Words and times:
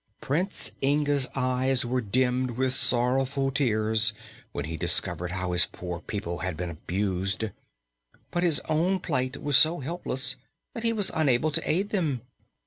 Prince 0.19 0.71
Inga's 0.81 1.27
eyes 1.35 1.85
were 1.85 2.01
dimmed 2.01 2.57
with 2.57 2.73
sorrowful 2.73 3.51
tears 3.51 4.15
when 4.51 4.65
he 4.65 4.75
discovered 4.75 5.29
how 5.29 5.51
his 5.51 5.67
poor 5.67 5.99
people 6.01 6.39
had 6.39 6.57
been 6.57 6.71
abused, 6.71 7.43
but 8.31 8.41
his 8.41 8.59
own 8.61 8.99
plight 8.99 9.39
was 9.43 9.57
so 9.57 9.79
helpless 9.79 10.37
that 10.73 10.81
he 10.81 10.91
was 10.91 11.11
unable 11.13 11.51
to 11.51 11.69
aid 11.69 11.91
them. 11.91 12.21